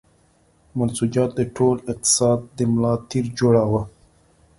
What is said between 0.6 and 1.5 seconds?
منسوجات د